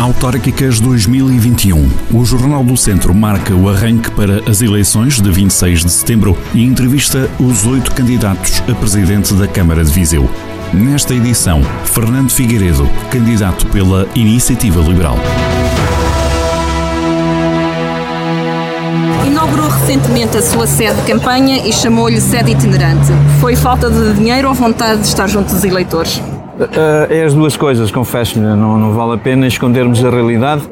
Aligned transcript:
Autárquicas 0.00 0.80
2021. 0.80 1.86
O 2.14 2.24
Jornal 2.24 2.64
do 2.64 2.74
Centro 2.74 3.14
marca 3.14 3.54
o 3.54 3.68
arranque 3.68 4.10
para 4.12 4.50
as 4.50 4.62
eleições 4.62 5.20
de 5.20 5.30
26 5.30 5.84
de 5.84 5.92
setembro 5.92 6.38
e 6.54 6.64
entrevista 6.64 7.28
os 7.38 7.66
oito 7.66 7.94
candidatos 7.94 8.62
a 8.66 8.74
presidente 8.74 9.34
da 9.34 9.46
Câmara 9.46 9.84
de 9.84 9.92
Viseu. 9.92 10.26
Nesta 10.72 11.12
edição, 11.12 11.60
Fernando 11.84 12.30
Figueiredo, 12.30 12.88
candidato 13.10 13.66
pela 13.66 14.08
Iniciativa 14.14 14.80
Liberal. 14.80 15.18
Inaugurou 19.26 19.68
recentemente 19.68 20.38
a 20.38 20.42
sua 20.42 20.66
sede 20.66 20.98
de 20.98 21.12
campanha 21.12 21.68
e 21.68 21.74
chamou-lhe 21.74 22.22
sede 22.22 22.52
itinerante. 22.52 23.12
Foi 23.38 23.54
falta 23.54 23.90
de 23.90 24.14
dinheiro 24.14 24.48
ou 24.48 24.54
vontade 24.54 25.02
de 25.02 25.08
estar 25.08 25.26
junto 25.26 25.52
dos 25.52 25.62
eleitores? 25.62 26.22
Uh, 26.60 27.10
é 27.10 27.24
as 27.24 27.32
duas 27.32 27.56
coisas, 27.56 27.90
confesso-lhe, 27.90 28.44
não, 28.44 28.76
não, 28.76 28.92
vale 28.92 29.14
a 29.14 29.18
pena 29.18 29.46
escondermos 29.46 30.04
a 30.04 30.10
realidade. 30.10 30.62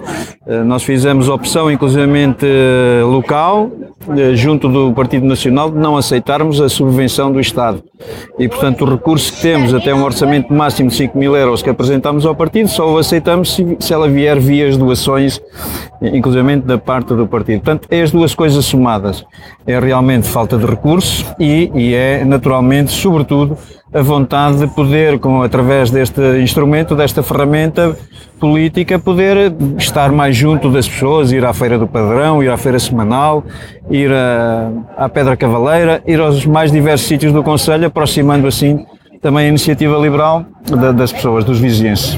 Uh, 0.47 0.63
nós 0.63 0.83
fizemos 0.83 1.31
opção, 1.31 1.71
inclusivamente 1.71 2.45
uh, 2.45 3.07
local, 3.07 3.71
junto 4.35 4.69
do 4.69 4.93
Partido 4.93 5.25
Nacional, 5.25 5.71
de 5.71 5.79
não 5.79 5.97
aceitarmos 5.97 6.61
a 6.61 6.69
subvenção 6.69 7.33
do 7.33 7.41
Estado. 7.41 7.83
E, 8.39 8.49
portanto, 8.49 8.85
o 8.85 8.91
recurso 8.91 9.33
que 9.33 9.43
temos, 9.43 9.75
até 9.75 9.95
um 9.95 10.05
orçamento 10.05 10.53
máximo 10.53 10.89
de 10.89 10.97
5 10.97 11.19
mil 11.19 11.35
euros 11.37 11.63
que 11.63 11.71
apresentamos 11.71 12.25
ao 12.25 12.35
partido, 12.35 12.69
só 12.69 12.89
o 12.89 12.99
aceitamos 12.99 13.55
se, 13.55 13.77
se 13.81 13.93
ela 13.93 14.09
vier 14.09 14.39
via 14.39 14.69
as 14.69 14.77
doações, 14.77 15.41
inclusivamente 16.01 16.67
da 16.67 16.79
parte 16.79 17.15
do 17.15 17.27
partido. 17.27 17.61
Portanto, 17.61 17.89
é 17.91 18.03
as 18.03 18.11
duas 18.11 18.35
coisas 18.35 18.65
somadas. 18.65 19.25
É 19.67 19.79
realmente 19.79 20.29
falta 20.29 20.57
de 20.57 20.67
recursos 20.67 21.25
e, 21.39 21.71
e 21.75 21.95
é, 21.95 22.25
naturalmente, 22.25 22.93
sobretudo, 22.93 23.57
a 23.93 24.03
vontade 24.03 24.59
de 24.59 24.67
poder, 24.67 25.19
com, 25.19 25.43
através 25.43 25.91
deste 25.91 26.21
instrumento, 26.43 26.95
desta 26.95 27.23
ferramenta 27.23 27.97
política, 28.39 28.99
poder 28.99 29.53
estar 29.79 30.13
mais 30.13 30.37
junto 30.37 30.71
das 30.71 30.87
pessoas, 30.87 31.33
ir 31.33 31.45
à 31.45 31.53
Feira 31.53 31.79
do 31.79 31.87
Padrão, 31.87 32.43
ir 32.43 32.51
à 32.51 32.57
Feira 32.57 32.79
Semanal, 32.79 33.43
ir 33.91 34.13
a, 34.13 34.71
à 34.97 35.09
Pedra 35.09 35.37
Cavaleira, 35.37 36.03
ir 36.07 36.21
aos 36.21 36.45
mais 36.45 36.71
diversos 36.71 37.09
sítios 37.09 37.33
do 37.33 37.43
Conselho, 37.43 37.88
aproximando 37.89 38.47
assim 38.47 38.85
também 39.21 39.47
a 39.47 39.49
iniciativa 39.49 39.97
liberal 39.99 40.45
da, 40.71 40.93
das 40.93 41.13
pessoas, 41.13 41.45
dos 41.45 41.59
vizinhos. 41.59 42.17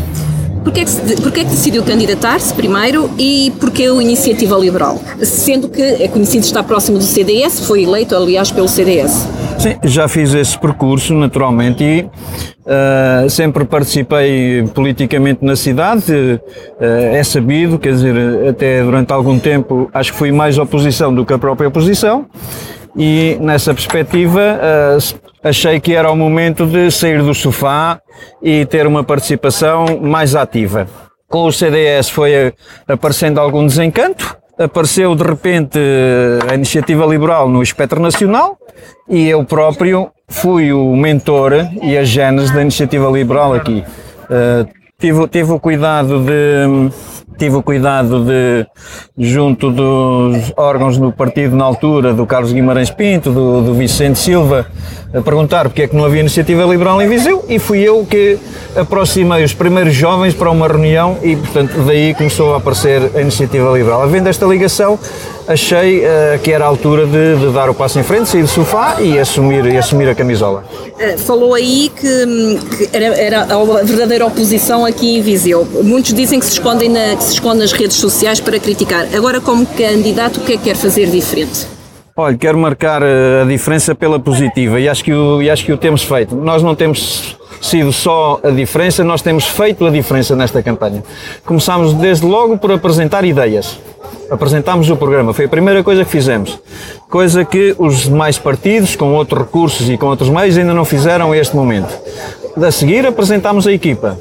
Porquê 0.62 0.84
que, 0.84 1.22
porquê 1.22 1.44
que 1.44 1.50
decidiu 1.50 1.82
candidatar-se 1.82 2.52
primeiro 2.52 3.10
e 3.18 3.50
porquê 3.58 3.84
a 3.84 4.02
Iniciativa 4.02 4.56
Liberal? 4.58 5.00
Sendo 5.22 5.70
que 5.70 5.80
é 5.80 6.06
conhecido 6.06 6.44
estar 6.44 6.62
próximo 6.62 6.98
do 6.98 7.04
CDS, 7.04 7.66
foi 7.66 7.84
eleito 7.84 8.14
aliás 8.14 8.52
pelo 8.52 8.68
CDS. 8.68 9.26
Sim, 9.58 9.76
já 9.84 10.06
fiz 10.06 10.34
esse 10.34 10.58
percurso 10.58 11.14
naturalmente 11.14 11.82
e 11.82 12.02
uh, 12.02 13.28
sempre 13.28 13.64
participei 13.64 14.64
politicamente 14.74 15.44
na 15.44 15.56
cidade, 15.56 16.12
uh, 16.12 16.84
é 17.14 17.22
sabido, 17.22 17.78
quer 17.78 17.92
dizer, 17.92 18.14
até 18.48 18.82
durante 18.82 19.12
algum 19.12 19.38
tempo 19.38 19.90
acho 19.94 20.12
que 20.12 20.18
fui 20.18 20.30
mais 20.32 20.58
oposição 20.58 21.14
do 21.14 21.24
que 21.24 21.32
a 21.32 21.38
própria 21.38 21.68
oposição 21.68 22.26
e 22.96 23.38
nessa 23.40 23.72
perspectiva 23.72 24.40
uh, 24.40 25.29
achei 25.42 25.80
que 25.80 25.94
era 25.94 26.10
o 26.10 26.16
momento 26.16 26.66
de 26.66 26.90
sair 26.90 27.22
do 27.22 27.34
sofá 27.34 28.00
e 28.42 28.64
ter 28.66 28.86
uma 28.86 29.02
participação 29.02 29.98
mais 30.00 30.34
ativa. 30.34 30.86
Com 31.28 31.44
o 31.44 31.52
CDS 31.52 32.10
foi 32.10 32.52
aparecendo 32.88 33.38
algum 33.38 33.66
desencanto, 33.66 34.36
apareceu 34.58 35.14
de 35.14 35.22
repente 35.22 35.78
a 36.50 36.54
iniciativa 36.54 37.06
liberal 37.06 37.48
no 37.48 37.62
espectro 37.62 38.00
nacional 38.00 38.58
e 39.08 39.28
eu 39.28 39.44
próprio 39.44 40.10
fui 40.28 40.72
o 40.72 40.94
mentor 40.94 41.52
e 41.82 41.96
a 41.96 42.04
gênese 42.04 42.52
da 42.52 42.62
iniciativa 42.62 43.08
liberal 43.10 43.54
aqui. 43.54 43.84
Uh, 44.24 44.68
tive, 44.98 45.26
tive 45.28 45.52
o 45.52 45.58
cuidado 45.58 46.20
de 46.20 46.90
tive 47.38 47.56
o 47.56 47.62
cuidado 47.62 48.24
de, 48.24 48.66
junto 49.18 49.70
dos 49.70 50.52
órgãos 50.56 50.98
do 50.98 51.10
partido 51.10 51.56
na 51.56 51.64
altura, 51.64 52.12
do 52.12 52.26
Carlos 52.26 52.52
Guimarães 52.52 52.90
Pinto, 52.90 53.30
do, 53.30 53.62
do 53.62 53.74
Vicente 53.74 54.18
Silva, 54.18 54.66
a 55.12 55.20
perguntar 55.20 55.64
porque 55.68 55.82
é 55.82 55.88
que 55.88 55.96
não 55.96 56.04
havia 56.04 56.20
iniciativa 56.20 56.64
liberal 56.64 57.00
em 57.02 57.08
Viseu 57.08 57.44
e 57.48 57.58
fui 57.58 57.80
eu 57.80 58.06
que 58.08 58.38
aproximei 58.76 59.42
os 59.42 59.52
primeiros 59.52 59.94
jovens 59.94 60.34
para 60.34 60.50
uma 60.50 60.68
reunião 60.68 61.18
e, 61.22 61.34
portanto, 61.34 61.72
daí 61.86 62.14
começou 62.14 62.54
a 62.54 62.58
aparecer 62.58 63.10
a 63.14 63.20
iniciativa 63.20 63.70
liberal. 63.70 64.02
Havendo 64.02 64.28
esta 64.28 64.46
ligação, 64.46 64.98
achei 65.48 66.00
uh, 66.00 66.38
que 66.42 66.52
era 66.52 66.64
a 66.64 66.68
altura 66.68 67.06
de, 67.06 67.36
de, 67.36 67.52
dar 67.52 67.68
o 67.68 67.74
passo 67.74 67.98
em 67.98 68.04
frente, 68.04 68.28
sair 68.28 68.42
do 68.42 68.48
sofá 68.48 68.98
e 69.00 69.18
assumir, 69.18 69.66
e 69.66 69.76
assumir 69.76 70.08
a 70.08 70.14
camisola. 70.14 70.64
Uh, 70.94 71.18
falou 71.18 71.54
aí 71.54 71.90
que, 71.94 72.58
que 72.76 72.96
era, 72.96 73.06
era, 73.06 73.42
a 73.42 73.82
verdadeira 73.82 74.26
oposição 74.26 74.84
aqui 74.84 75.18
em 75.18 75.22
Viseu. 75.22 75.66
Muitos 75.82 76.14
dizem 76.14 76.38
que 76.38 76.46
se, 76.46 76.52
escondem 76.52 76.88
na, 76.88 77.16
que 77.16 77.24
se 77.24 77.29
esconde 77.32 77.58
nas 77.60 77.72
redes 77.72 77.96
sociais 77.96 78.40
para 78.40 78.58
criticar. 78.58 79.06
Agora, 79.14 79.40
como 79.40 79.66
candidato, 79.66 80.40
o 80.40 80.44
que 80.44 80.54
é 80.54 80.56
que 80.56 80.64
quer 80.64 80.76
fazer 80.76 81.06
diferente? 81.10 81.66
Olha, 82.16 82.36
quero 82.36 82.58
marcar 82.58 83.02
eh, 83.02 83.42
a 83.42 83.44
diferença 83.46 83.94
pela 83.94 84.18
positiva 84.18 84.78
e 84.78 84.88
acho 84.88 85.02
que 85.02 85.12
o, 85.12 85.40
e 85.40 85.48
acho 85.48 85.64
que 85.64 85.72
o 85.72 85.76
temos 85.76 86.02
feito. 86.02 86.34
Nós 86.34 86.62
não 86.62 86.74
temos 86.74 87.36
sido 87.60 87.92
só 87.92 88.40
a 88.42 88.50
diferença, 88.50 89.04
nós 89.04 89.22
temos 89.22 89.46
feito 89.46 89.86
a 89.86 89.90
diferença 89.90 90.34
nesta 90.34 90.62
campanha. 90.62 91.02
Começámos 91.44 91.94
desde 91.94 92.26
logo 92.26 92.58
por 92.58 92.72
apresentar 92.72 93.24
ideias. 93.24 93.78
Apresentámos 94.30 94.88
o 94.90 94.96
programa, 94.96 95.32
foi 95.32 95.46
a 95.46 95.48
primeira 95.48 95.82
coisa 95.82 96.04
que 96.04 96.10
fizemos. 96.10 96.58
Coisa 97.08 97.44
que 97.44 97.74
os 97.78 98.02
demais 98.04 98.38
partidos, 98.38 98.94
com 98.96 99.12
outros 99.12 99.40
recursos 99.42 99.88
e 99.88 99.96
com 99.96 100.06
outros 100.06 100.28
meios, 100.28 100.56
ainda 100.56 100.72
não 100.72 100.84
fizeram 100.84 101.32
a 101.32 101.36
este 101.36 101.56
momento. 101.56 101.92
A 102.56 102.70
seguir, 102.70 103.06
apresentámos 103.06 103.66
a 103.66 103.72
equipa. 103.72 104.18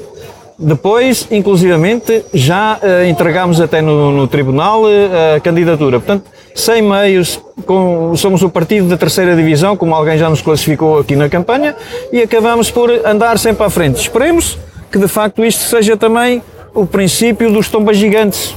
Depois, 0.62 1.26
inclusivamente, 1.30 2.22
já 2.34 2.78
uh, 2.82 3.08
entregámos 3.08 3.62
até 3.62 3.80
no, 3.80 4.12
no 4.12 4.28
tribunal 4.28 4.82
uh, 4.82 5.36
a 5.36 5.40
candidatura. 5.40 5.98
Portanto, 5.98 6.24
sem 6.54 6.82
meios, 6.82 7.40
com, 7.64 8.14
somos 8.14 8.42
o 8.42 8.50
partido 8.50 8.86
da 8.86 8.98
terceira 8.98 9.34
divisão, 9.34 9.74
como 9.74 9.94
alguém 9.94 10.18
já 10.18 10.28
nos 10.28 10.42
classificou 10.42 10.98
aqui 10.98 11.16
na 11.16 11.30
campanha, 11.30 11.74
e 12.12 12.20
acabamos 12.20 12.70
por 12.70 12.90
andar 13.06 13.38
sempre 13.38 13.64
à 13.64 13.70
frente. 13.70 14.02
Esperemos 14.02 14.58
que 14.92 14.98
de 14.98 15.08
facto 15.08 15.42
isto 15.42 15.62
seja 15.62 15.96
também 15.96 16.42
o 16.74 16.84
princípio 16.84 17.50
dos 17.50 17.68
tombas 17.68 17.96
gigantes 17.96 18.54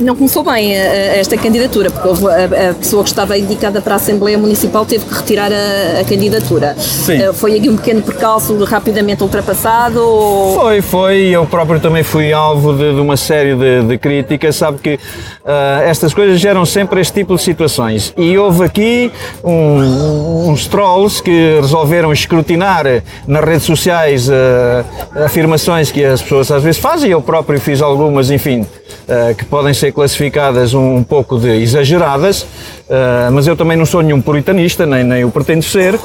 não 0.00 0.16
começou 0.16 0.42
bem 0.42 0.76
a, 0.76 0.82
a 0.82 1.16
esta 1.16 1.36
candidatura, 1.36 1.90
porque 1.90 2.08
a, 2.08 2.70
a, 2.70 2.74
pessoa 2.74 3.02
que 3.02 3.10
estava 3.10 3.38
indicada 3.38 3.80
para 3.80 3.94
a 3.94 3.96
Assembleia 3.96 4.36
Municipal 4.36 4.84
teve 4.84 5.04
que 5.04 5.14
retirar 5.14 5.50
a, 5.52 6.04
candidatura. 6.04 6.74
Sim. 6.78 7.28
Uh, 7.28 7.32
foi 7.32 7.56
aqui 7.56 7.68
um 7.68 7.76
pequeno 7.76 8.02
percalço 8.02 8.56
rapidamente 8.64 9.22
ultrapassado? 9.22 10.00
Ou... 10.00 10.54
Foi, 10.54 10.82
foi. 10.82 11.16
Eu 11.28 11.46
próprio 11.46 11.80
também 11.80 12.02
fui 12.02 12.32
alvo 12.32 12.72
de, 12.72 12.94
de 12.94 13.00
uma 13.00 13.16
série 13.16 13.54
de, 13.54 13.82
de, 13.82 13.98
críticas. 13.98 14.56
Sabe 14.56 14.78
que 14.78 14.94
uh, 14.94 15.82
estas 15.84 16.12
coisas 16.12 16.40
geram 16.40 16.64
sempre 16.66 17.00
este 17.00 17.12
tipo 17.12 17.36
de 17.36 17.42
situações. 17.42 18.12
E 18.16 18.36
houve 18.36 18.64
aqui 18.64 19.12
um, 19.44 20.48
uns 20.48 20.66
trolls 20.66 21.22
que 21.22 21.58
resolveram 21.60 22.12
escrutinar 22.12 22.84
nas 23.26 23.44
redes 23.44 23.64
sociais 23.64 24.28
uh, 24.28 24.32
afirmações 25.24 25.92
que 25.92 26.04
as 26.04 26.20
pessoas 26.20 26.50
às 26.50 26.62
vezes 26.62 26.80
fazem. 26.80 27.10
Eu 27.10 27.22
próprio 27.22 27.60
fiz 27.60 27.80
algumas, 27.80 28.30
enfim, 28.30 28.66
que 29.36 29.44
podem 29.44 29.74
ser 29.74 29.92
classificadas 29.92 30.74
um, 30.74 31.02
pouco 31.02 31.38
de 31.38 31.48
exageradas, 31.48 32.42
uh, 32.42 33.30
mas 33.32 33.46
eu 33.46 33.56
também 33.56 33.76
não 33.76 33.86
sou 33.86 34.02
nenhum 34.02 34.20
puritanista, 34.20 34.86
nem, 34.86 35.04
nem 35.04 35.24
o 35.24 35.30
pretendo 35.30 35.62
ser, 35.62 35.98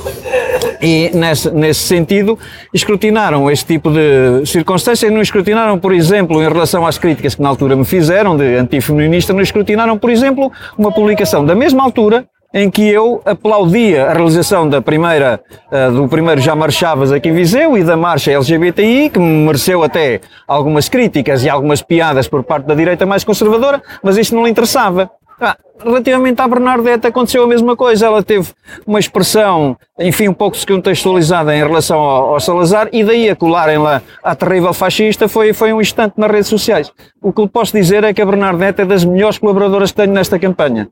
e 0.82 1.10
nesse, 1.14 1.50
nesse 1.52 1.82
sentido 1.82 2.38
escrutinaram 2.74 3.50
este 3.50 3.66
tipo 3.66 3.92
de 3.92 4.46
circunstâncias, 4.46 5.12
não 5.12 5.22
escrutinaram, 5.22 5.78
por 5.78 5.94
exemplo, 5.94 6.42
em 6.42 6.48
relação 6.48 6.86
às 6.86 6.98
críticas 6.98 7.36
que 7.36 7.42
na 7.42 7.50
altura 7.50 7.76
me 7.76 7.86
fizeram 7.86 8.36
de 8.36 8.56
antifeminista, 8.56 9.34
não 9.34 9.42
escrutinaram, 9.42 9.98
por 9.98 10.10
exemplo, 10.10 10.52
uma 10.78 10.92
publicação 10.92 11.46
da 11.46 11.56
mesma 11.56 11.84
altura 11.84 12.26
em 12.54 12.70
que 12.70 12.88
eu 12.88 13.22
aplaudia 13.26 14.08
a 14.08 14.14
realização 14.14 14.68
da 14.68 14.82
primeira, 14.82 15.40
uh, 15.72 15.92
do 15.92 16.08
primeiro 16.08 16.42
Já 16.42 16.56
Marchavas 16.56 17.12
aqui 17.12 17.30
em 17.30 17.34
Viseu 17.34 17.78
e 17.78 17.84
da 17.84 17.96
marcha 17.96 18.32
LGBTI, 18.32 19.10
que 19.10 19.20
me 19.20 19.46
mereceu 19.46 19.84
até 19.84 20.20
algumas 20.48 20.90
críticas 20.90 21.44
e 21.44 21.50
algumas 21.50 21.82
piadas 21.82 22.28
por 22.28 22.44
parte 22.44 22.66
da 22.66 22.74
direita 22.74 23.06
mais 23.06 23.24
conservadora, 23.24 23.82
mas 24.04 24.18
isto 24.18 24.36
não 24.36 24.44
lhe 24.44 24.50
interessava. 24.50 25.12
Ah, 25.42 25.56
relativamente 25.82 26.42
à 26.42 26.48
Bernadette 26.48 27.08
aconteceu 27.08 27.44
a 27.44 27.48
mesma 27.48 27.74
coisa. 27.74 28.08
Ela 28.08 28.22
teve 28.22 28.50
uma 28.86 29.00
expressão, 29.00 29.78
enfim, 29.98 30.28
um 30.28 30.34
pouco 30.34 30.58
descontextualizada 30.58 31.56
em 31.56 31.60
relação 31.60 31.98
ao, 31.98 32.34
ao 32.34 32.40
Salazar 32.42 32.90
e 32.92 33.06
daí 33.06 33.30
a 33.30 33.36
colarem 33.38 33.78
lá 33.78 34.02
a 34.22 34.36
terrível 34.36 34.74
fascista 34.74 35.30
foi, 35.30 35.54
foi 35.54 35.72
um 35.72 35.80
instante 35.80 36.16
nas 36.18 36.30
redes 36.30 36.50
sociais. 36.50 36.92
O 37.22 37.32
que 37.32 37.42
lhe 37.42 37.48
posso 37.48 37.72
dizer 37.72 38.04
é 38.04 38.14
que 38.14 38.22
a 38.22 38.26
Bernadette 38.26 38.82
é 38.82 38.86
das 38.86 39.06
melhores 39.06 39.38
colaboradoras 39.38 39.92
que 39.92 39.98
tenho 39.98 40.12
nesta 40.12 40.38
campanha 40.38 40.90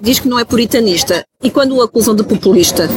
diz 0.00 0.18
que 0.18 0.28
não 0.28 0.38
é 0.38 0.44
puritanista. 0.44 1.24
E 1.42 1.50
quando 1.50 1.76
o 1.76 1.82
acusam 1.82 2.14
de 2.14 2.22
populista? 2.22 2.88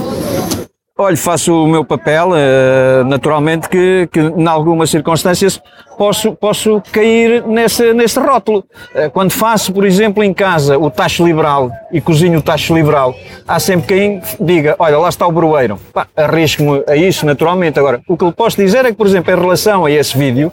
Olha, 0.97 1.17
faço 1.17 1.63
o 1.63 1.67
meu 1.67 1.83
papel, 1.83 2.29
uh, 2.29 3.03
naturalmente 3.05 3.67
que, 3.67 4.07
que 4.11 4.19
em 4.19 4.47
algumas 4.47 4.91
circunstâncias 4.91 5.59
posso, 5.97 6.35
posso 6.35 6.79
cair 6.91 7.43
nesse, 7.47 7.91
nesse 7.91 8.19
rótulo. 8.19 8.59
Uh, 8.93 9.09
quando 9.09 9.31
faço, 9.31 9.73
por 9.73 9.83
exemplo, 9.83 10.23
em 10.23 10.31
casa 10.31 10.77
o 10.77 10.91
tacho 10.91 11.25
liberal 11.25 11.71
e 11.91 11.99
cozinho 11.99 12.37
o 12.37 12.41
tacho 12.41 12.75
liberal, 12.75 13.15
há 13.47 13.59
sempre 13.59 13.87
quem 13.87 14.21
diga, 14.39 14.75
olha, 14.77 14.99
lá 14.99 15.09
está 15.09 15.25
o 15.25 15.31
broeiro. 15.31 15.79
Arrisco-me 16.15 16.83
a 16.87 16.95
isso, 16.95 17.25
naturalmente. 17.25 17.79
Agora, 17.79 17.99
o 18.07 18.15
que 18.15 18.25
lhe 18.25 18.31
posso 18.31 18.57
dizer 18.57 18.85
é 18.85 18.89
que, 18.89 18.97
por 18.97 19.07
exemplo, 19.07 19.33
em 19.33 19.39
relação 19.39 19.85
a 19.85 19.91
esse 19.91 20.15
vídeo, 20.15 20.51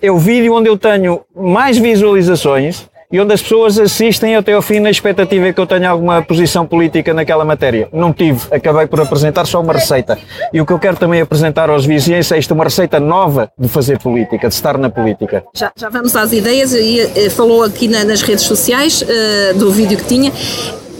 é 0.00 0.12
o 0.12 0.18
vídeo 0.18 0.54
onde 0.54 0.68
eu 0.68 0.78
tenho 0.78 1.22
mais 1.34 1.76
visualizações 1.76 2.86
e 3.10 3.18
onde 3.18 3.32
as 3.32 3.40
pessoas 3.40 3.78
assistem 3.78 4.36
até 4.36 4.52
ao 4.52 4.60
fim 4.60 4.80
na 4.80 4.90
expectativa 4.90 5.50
que 5.50 5.58
eu 5.58 5.66
tenha 5.66 5.88
alguma 5.88 6.20
posição 6.20 6.66
política 6.66 7.14
naquela 7.14 7.42
matéria. 7.42 7.88
Não 7.90 8.12
tive, 8.12 8.40
acabei 8.54 8.86
por 8.86 9.00
apresentar 9.00 9.46
só 9.46 9.60
uma 9.62 9.72
receita. 9.72 10.18
E 10.52 10.60
o 10.60 10.66
que 10.66 10.72
eu 10.72 10.78
quero 10.78 10.96
também 10.98 11.22
apresentar 11.22 11.70
aos 11.70 11.86
vizinhos 11.86 12.30
é 12.30 12.38
isto, 12.38 12.52
uma 12.52 12.64
receita 12.64 13.00
nova 13.00 13.50
de 13.58 13.66
fazer 13.66 13.98
política, 13.98 14.48
de 14.48 14.54
estar 14.54 14.76
na 14.76 14.90
política. 14.90 15.42
Já, 15.54 15.72
já 15.74 15.88
vamos 15.88 16.14
às 16.14 16.32
ideias, 16.32 16.74
e, 16.74 17.00
eh, 17.00 17.30
falou 17.30 17.62
aqui 17.62 17.88
na, 17.88 18.04
nas 18.04 18.20
redes 18.20 18.44
sociais 18.44 19.02
uh, 19.02 19.58
do 19.58 19.70
vídeo 19.70 19.96
que 19.96 20.04
tinha. 20.04 20.30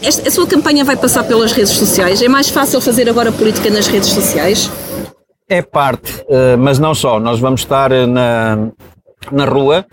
Esta, 0.03 0.29
a 0.29 0.31
sua 0.31 0.47
campanha 0.47 0.85
vai 0.85 0.97
passar 0.97 1.25
pelas 1.25 1.53
redes 1.53 1.73
sociais. 1.73 2.23
É 2.23 2.29
mais 2.29 2.49
fácil 2.49 2.81
fazer 2.81 3.09
agora 3.09 3.31
política 3.31 3.69
nas 3.69 3.87
redes 3.87 4.09
sociais? 4.09 4.71
É 5.47 5.61
parte, 5.61 6.23
uh, 6.23 6.57
mas 6.59 6.79
não 6.79 6.95
só. 6.95 7.21
Nós 7.21 7.39
vamos 7.39 7.61
estar 7.61 7.91
na, 7.91 8.71
na 9.31 9.45
rua 9.45 9.85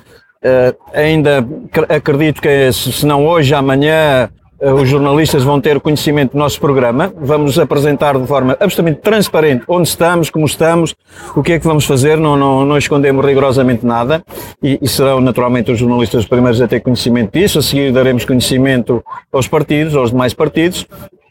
ainda 0.93 1.45
acredito 1.89 2.41
que, 2.41 2.71
se 2.71 3.05
não 3.05 3.25
hoje, 3.25 3.53
amanhã, 3.53 4.29
uh, 4.61 4.73
os 4.73 4.87
jornalistas 4.87 5.43
vão 5.43 5.59
ter 5.59 5.79
conhecimento 5.79 6.33
do 6.33 6.37
nosso 6.37 6.59
programa. 6.59 7.13
Vamos 7.17 7.57
apresentar 7.57 8.17
de 8.17 8.27
forma 8.27 8.53
absolutamente 8.59 9.01
transparente 9.01 9.63
onde 9.67 9.87
estamos, 9.87 10.29
como 10.29 10.45
estamos, 10.45 10.95
o 11.35 11.41
que 11.41 11.53
é 11.53 11.59
que 11.59 11.65
vamos 11.65 11.85
fazer. 11.85 12.17
Não, 12.17 12.35
não, 12.37 12.65
não 12.65 12.77
escondemos 12.77 13.25
rigorosamente 13.25 13.85
nada. 13.85 14.23
E, 14.61 14.79
e, 14.81 14.87
serão 14.87 15.19
naturalmente 15.19 15.71
os 15.71 15.79
jornalistas 15.79 16.23
os 16.23 16.29
primeiros 16.29 16.61
a 16.61 16.67
ter 16.67 16.79
conhecimento 16.79 17.31
disso. 17.31 17.59
A 17.59 17.61
seguir 17.61 17.91
daremos 17.91 18.25
conhecimento 18.25 19.03
aos 19.31 19.47
partidos, 19.47 19.95
aos 19.95 20.11
demais 20.11 20.33
partidos. 20.33 20.87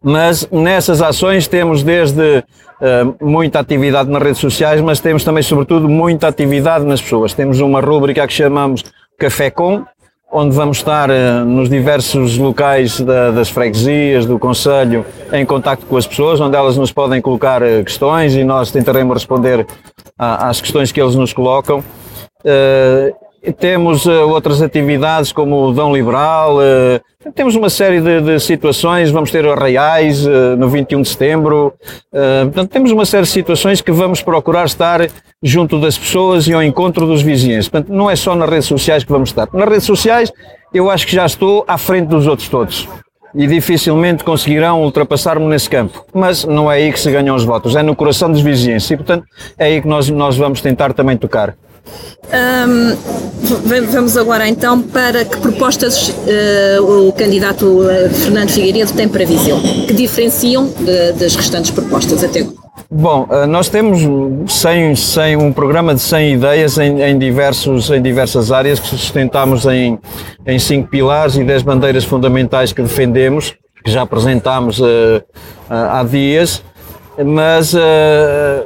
Mas 0.06 0.46
nessas 0.52 1.00
ações 1.00 1.48
temos 1.48 1.82
desde 1.82 2.20
uh, 2.40 3.24
muita 3.24 3.60
atividade 3.60 4.10
nas 4.10 4.22
redes 4.22 4.38
sociais, 4.38 4.78
mas 4.82 5.00
temos 5.00 5.24
também, 5.24 5.42
sobretudo, 5.42 5.88
muita 5.88 6.28
atividade 6.28 6.84
nas 6.84 7.00
pessoas. 7.00 7.32
Temos 7.32 7.58
uma 7.60 7.80
rúbrica 7.80 8.26
que 8.26 8.32
chamamos 8.34 8.84
Café 9.18 9.50
Com, 9.50 9.84
onde 10.32 10.54
vamos 10.54 10.78
estar 10.78 11.10
uh, 11.10 11.44
nos 11.44 11.68
diversos 11.68 12.36
locais 12.36 13.00
da, 13.00 13.30
das 13.30 13.48
freguesias, 13.48 14.26
do 14.26 14.38
Conselho, 14.38 15.06
em 15.32 15.46
contacto 15.46 15.86
com 15.86 15.96
as 15.96 16.06
pessoas, 16.06 16.40
onde 16.40 16.56
elas 16.56 16.76
nos 16.76 16.92
podem 16.92 17.22
colocar 17.22 17.62
uh, 17.62 17.84
questões 17.84 18.34
e 18.34 18.42
nós 18.42 18.72
tentaremos 18.72 19.14
responder 19.14 19.66
às 20.18 20.60
questões 20.60 20.90
que 20.90 21.00
eles 21.00 21.14
nos 21.14 21.32
colocam. 21.32 21.78
Uh, 22.44 23.23
temos 23.52 24.06
outras 24.06 24.62
atividades 24.62 25.32
como 25.32 25.68
o 25.68 25.72
Dão 25.72 25.94
Liberal, 25.94 26.58
temos 27.32 27.56
uma 27.56 27.70
série 27.70 28.00
de, 28.00 28.20
de, 28.20 28.40
situações, 28.40 29.10
vamos 29.10 29.30
ter 29.30 29.46
arraiais 29.46 30.26
uh, 30.26 30.56
no 30.58 30.68
21 30.68 31.00
de 31.02 31.08
setembro, 31.08 31.72
uh, 32.12 32.44
portanto 32.44 32.70
temos 32.70 32.90
uma 32.90 33.06
série 33.06 33.22
de 33.22 33.30
situações 33.30 33.80
que 33.80 33.90
vamos 33.90 34.20
procurar 34.20 34.66
estar 34.66 35.08
junto 35.42 35.80
das 35.80 35.96
pessoas 35.96 36.46
e 36.46 36.52
ao 36.52 36.62
encontro 36.62 37.06
dos 37.06 37.22
vizinhos. 37.22 37.68
Portanto, 37.68 37.94
não 37.94 38.10
é 38.10 38.16
só 38.16 38.34
nas 38.34 38.48
redes 38.48 38.66
sociais 38.66 39.04
que 39.04 39.10
vamos 39.10 39.30
estar. 39.30 39.48
Nas 39.52 39.68
redes 39.68 39.84
sociais 39.84 40.30
eu 40.72 40.90
acho 40.90 41.06
que 41.06 41.14
já 41.14 41.24
estou 41.24 41.64
à 41.66 41.78
frente 41.78 42.08
dos 42.08 42.26
outros 42.26 42.48
todos 42.48 42.88
e 43.34 43.46
dificilmente 43.46 44.22
conseguirão 44.22 44.82
ultrapassar-me 44.82 45.46
nesse 45.46 45.68
campo. 45.68 46.04
Mas 46.12 46.44
não 46.44 46.70
é 46.70 46.76
aí 46.76 46.92
que 46.92 47.00
se 47.00 47.10
ganham 47.10 47.34
os 47.34 47.44
votos, 47.44 47.74
é 47.74 47.82
no 47.82 47.96
coração 47.96 48.30
dos 48.30 48.42
vizinhos 48.42 48.88
e 48.90 48.96
portanto 48.96 49.24
é 49.58 49.66
aí 49.66 49.80
que 49.80 49.88
nós, 49.88 50.10
nós 50.10 50.36
vamos 50.36 50.60
tentar 50.60 50.92
também 50.92 51.16
tocar. 51.16 51.56
Um, 52.34 52.96
vamos 53.92 54.16
agora 54.16 54.48
então 54.48 54.80
para 54.80 55.24
que 55.24 55.36
propostas 55.36 56.08
uh, 56.08 57.08
o 57.08 57.12
candidato 57.12 57.66
uh, 57.66 58.10
Fernando 58.10 58.50
Figueiredo 58.50 58.92
tem 58.92 59.08
para 59.08 59.24
Viseu, 59.26 59.58
que 59.86 59.92
diferenciam 59.92 60.66
de, 60.66 61.12
das 61.12 61.36
restantes 61.36 61.70
propostas 61.70 62.24
até 62.24 62.40
agora. 62.40 62.64
Bom, 62.90 63.28
uh, 63.30 63.46
nós 63.46 63.68
temos 63.68 64.00
100, 64.52 64.96
100, 64.96 65.36
um 65.36 65.52
programa 65.52 65.94
de 65.94 66.00
100 66.00 66.34
ideias 66.34 66.78
em, 66.78 67.02
em, 67.02 67.18
diversos, 67.18 67.90
em 67.90 68.00
diversas 68.00 68.50
áreas 68.50 68.80
que 68.80 68.88
sustentamos 68.88 69.66
em, 69.66 69.98
em 70.46 70.58
cinco 70.58 70.88
pilares 70.88 71.36
e 71.36 71.44
10 71.44 71.62
bandeiras 71.62 72.04
fundamentais 72.04 72.72
que 72.72 72.82
defendemos, 72.82 73.54
que 73.84 73.90
já 73.90 74.02
apresentámos 74.02 74.80
há 75.68 76.02
dias 76.04 76.62
mas 77.22 77.74
uh, 77.74 77.78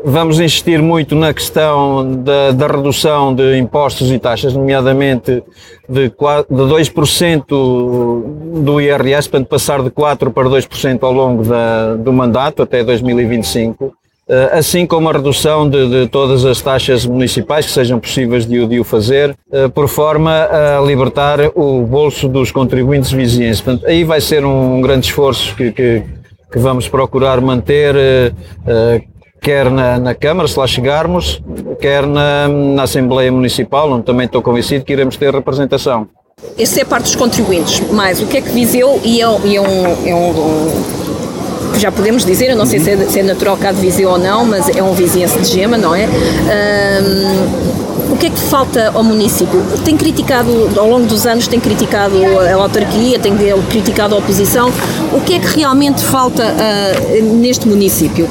vamos 0.05 0.39
insistir 0.41 0.81
muito 0.81 1.15
na 1.15 1.35
questão 1.35 2.23
da, 2.23 2.53
da, 2.53 2.67
redução 2.67 3.35
de 3.35 3.59
impostos 3.59 4.11
e 4.11 4.19
taxas, 4.19 4.55
nomeadamente 4.55 5.43
de, 5.89 6.09
de 6.09 6.11
2% 6.11 8.63
do 8.63 8.81
IRS, 8.81 9.29
portanto 9.29 9.49
passar 9.49 9.83
de 9.83 9.91
4% 9.91 10.33
para 10.33 10.49
2% 10.49 11.03
ao 11.03 11.13
longo 11.13 11.45
da, 11.45 11.97
do 11.97 12.11
mandato 12.13 12.63
até 12.63 12.83
2025, 12.83 13.85
uh, 13.85 13.93
eh, 14.29 14.51
assim 14.53 14.87
como 14.87 15.11
a 15.11 15.13
redução 15.13 15.69
de, 15.69 15.89
de, 15.89 16.09
todas 16.09 16.47
as 16.47 16.63
taxas 16.63 17.05
municipais 17.05 17.67
que 17.67 17.73
sejam 17.73 18.01
possíveis 18.01 18.47
de, 18.47 18.67
de 18.67 18.81
o 18.81 18.85
fazer, 18.85 19.37
uh, 19.51 19.69
por 19.71 19.89
forma 19.89 20.33
a 20.33 20.81
libertar 20.81 21.39
o 21.55 21.83
bolso 21.83 22.27
dos 22.29 22.51
contribuintes 22.51 23.13
vizinhos. 23.13 23.61
Portanto, 23.61 23.87
aí 23.87 24.05
vai 24.05 24.23
ser 24.23 24.43
um, 24.45 24.77
um 24.77 24.81
grande 24.81 25.07
esforço 25.07 25.55
que, 25.55 25.73
que 25.73 26.03
que 26.51 26.59
vamos 26.59 26.89
procurar 26.89 27.41
manter, 27.41 27.95
eh, 27.97 28.33
eh, 28.67 29.03
quer 29.41 29.71
na, 29.71 29.99
na, 29.99 30.15
Câmara, 30.15 30.49
se 30.49 30.59
lá 30.59 30.67
chegarmos, 30.67 31.43
quer 31.81 32.07
na, 32.07 32.49
na, 32.49 32.83
Assembleia 32.83 33.31
Municipal, 33.31 33.91
onde 33.93 34.05
também 34.05 34.27
estou 34.27 34.43
convencido 34.43 34.85
que 34.85 34.93
iremos 34.93 35.17
ter 35.17 35.33
representação. 35.33 36.09
Essa 36.59 36.81
é 36.81 36.83
a 36.83 36.87
parte 36.87 37.05
dos 37.05 37.17
contribuintes, 37.17 37.81
mas 37.91 38.21
o 38.21 38.27
que 38.27 38.37
é 38.37 38.41
que 38.41 38.51
Viseu 38.51 39.01
e 39.05 39.21
é, 39.21 39.25
é, 39.25 39.61
um, 39.61 40.09
é 40.09 40.15
um 40.15 41.08
já 41.79 41.93
podemos 41.93 42.25
dizer, 42.25 42.51
eu 42.51 42.57
não 42.57 42.67
sei 42.67 42.81
se 42.81 42.91
é, 42.91 42.97
se 43.07 43.21
é 43.21 43.23
natural 43.23 43.57
cá 43.57 43.73
de 43.73 43.81
Viseu 43.81 44.11
ou 44.11 44.19
não, 44.19 44.45
mas 44.45 44.69
é 44.69 44.83
um 44.83 44.93
vizinhança 44.93 45.39
de 45.41 45.49
Gema, 45.49 45.79
não 45.79 45.95
é? 45.95 46.07
Um, 46.07 48.13
o 48.13 48.17
que 48.17 48.27
é 48.27 48.31
que 48.31 48.41
falta 48.41 48.91
ao 48.95 49.05
município? 49.05 49.63
Tem 49.85 49.97
criticado, 49.97 50.51
ao 50.77 50.89
longo 50.89 51.07
dos 51.07 51.27
anos, 51.27 51.47
tem 51.47 51.61
criticado 51.61 52.17
a 52.41 52.55
autarquia, 52.55 53.19
tem 53.19 53.33
criticado 53.69 54.15
a 54.15 54.19
oposição. 54.19 54.73
O 55.13 55.21
que 55.21 55.35
é 55.35 55.39
que 55.39 55.59
realmente 55.59 56.03
falta 56.03 56.43
uh, 56.43 57.37
neste 57.37 57.69
município? 57.69 58.27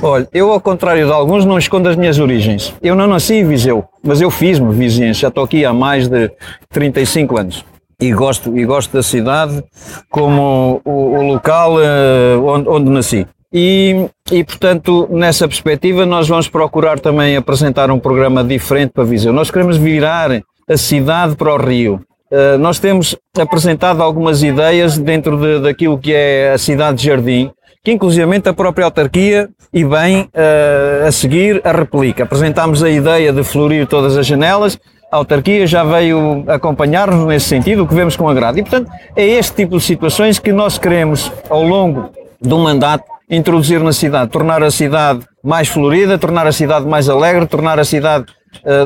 Olha, 0.00 0.28
eu 0.32 0.52
ao 0.52 0.60
contrário 0.60 1.06
de 1.06 1.12
alguns 1.12 1.44
não 1.44 1.56
escondo 1.56 1.88
as 1.88 1.96
minhas 1.96 2.18
origens. 2.18 2.74
Eu 2.82 2.94
não 2.94 3.06
nasci 3.06 3.34
em 3.34 3.44
Viseu, 3.44 3.84
mas 4.02 4.20
eu 4.20 4.30
fiz-me 4.30 4.72
vizinhança, 4.72 5.20
já 5.20 5.28
estou 5.28 5.44
aqui 5.44 5.64
há 5.64 5.72
mais 5.72 6.08
de 6.08 6.30
35 6.70 7.38
anos. 7.38 7.71
E 8.02 8.12
gosto, 8.12 8.58
e 8.58 8.64
gosto 8.64 8.92
da 8.92 9.02
cidade 9.02 9.62
como 10.10 10.82
o, 10.84 11.18
o 11.18 11.22
local 11.22 11.76
uh, 11.76 12.44
onde, 12.44 12.68
onde 12.68 12.90
nasci. 12.90 13.24
E, 13.52 14.08
e, 14.32 14.42
portanto, 14.42 15.06
nessa 15.08 15.46
perspectiva, 15.46 16.04
nós 16.04 16.26
vamos 16.26 16.48
procurar 16.48 16.98
também 16.98 17.36
apresentar 17.36 17.92
um 17.92 18.00
programa 18.00 18.42
diferente 18.42 18.90
para 18.90 19.04
Viseu. 19.04 19.32
Nós 19.32 19.52
queremos 19.52 19.76
virar 19.76 20.42
a 20.68 20.76
cidade 20.76 21.36
para 21.36 21.54
o 21.54 21.56
Rio. 21.56 22.00
Uh, 22.28 22.58
nós 22.58 22.80
temos 22.80 23.14
apresentado 23.38 24.02
algumas 24.02 24.42
ideias 24.42 24.98
dentro 24.98 25.36
de, 25.36 25.60
daquilo 25.60 25.96
que 25.96 26.12
é 26.12 26.54
a 26.54 26.58
cidade 26.58 26.98
de 26.98 27.06
Jardim, 27.06 27.52
que 27.84 27.92
inclusivamente 27.92 28.48
a 28.48 28.52
própria 28.52 28.86
autarquia 28.86 29.48
e 29.72 29.84
bem 29.84 30.22
uh, 30.22 31.06
a 31.06 31.12
seguir 31.12 31.60
a 31.62 31.70
replica. 31.70 32.24
Apresentámos 32.24 32.82
a 32.82 32.90
ideia 32.90 33.32
de 33.32 33.44
florir 33.44 33.86
todas 33.86 34.16
as 34.16 34.26
janelas, 34.26 34.76
a 35.12 35.16
autarquia 35.16 35.66
já 35.66 35.84
veio 35.84 36.42
acompanhar-nos 36.48 37.26
nesse 37.26 37.46
sentido, 37.46 37.82
o 37.82 37.86
que 37.86 37.94
vemos 37.94 38.16
com 38.16 38.26
agrado. 38.26 38.58
E, 38.58 38.62
portanto, 38.62 38.90
é 39.14 39.26
este 39.26 39.56
tipo 39.56 39.76
de 39.76 39.84
situações 39.84 40.38
que 40.38 40.50
nós 40.50 40.78
queremos, 40.78 41.30
ao 41.50 41.62
longo 41.62 42.10
do 42.40 42.58
mandato, 42.58 43.04
introduzir 43.28 43.78
na 43.80 43.92
cidade, 43.92 44.30
tornar 44.30 44.62
a 44.62 44.70
cidade 44.70 45.20
mais 45.44 45.68
florida, 45.68 46.16
tornar 46.16 46.46
a 46.46 46.52
cidade 46.52 46.86
mais 46.86 47.10
alegre, 47.10 47.46
tornar 47.46 47.78
a 47.78 47.84
cidade 47.84 48.24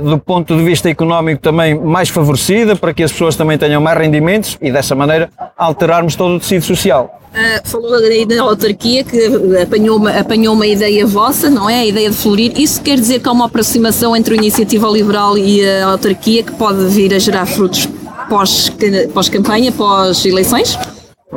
do 0.03 0.19
ponto 0.19 0.57
de 0.57 0.63
vista 0.63 0.89
económico 0.89 1.43
também 1.43 1.75
mais 1.75 2.09
favorecida 2.09 2.77
para 2.77 2.95
que 2.95 3.03
as 3.03 3.13
pessoas 3.13 3.37
também 3.37 3.59
tenham 3.59 3.81
mais 3.81 3.99
rendimentos 3.99 4.57
e 4.61 4.71
dessa 4.71 4.95
maneira 4.95 5.29
alterarmos 5.57 6.15
todo 6.15 6.37
o 6.37 6.41
tecido 6.41 6.65
social. 6.65 7.21
Uh, 7.37 7.69
falou 7.69 7.95
aí 7.97 8.25
da 8.25 8.41
autarquia 8.41 9.05
que 9.05 9.19
apanhou 9.63 9.99
uma, 9.99 10.11
apanhou 10.11 10.55
uma 10.55 10.67
ideia 10.67 11.07
vossa, 11.07 11.51
não 11.51 11.69
é? 11.69 11.81
A 11.81 11.87
ideia 11.87 12.09
de 12.09 12.17
florir. 12.17 12.59
Isso 12.59 12.81
quer 12.81 12.97
dizer 12.97 13.21
que 13.21 13.29
há 13.29 13.33
uma 13.33 13.45
aproximação 13.45 14.17
entre 14.17 14.35
a 14.35 14.37
iniciativa 14.39 14.89
liberal 14.89 15.37
e 15.37 15.63
a 15.69 15.87
autarquia 15.87 16.43
que 16.43 16.53
pode 16.53 16.87
vir 16.87 17.13
a 17.13 17.19
gerar 17.19 17.45
frutos 17.45 17.87
pós-campanha, 18.31 19.71
pós 19.71 20.09
pós-eleições? 20.09 20.79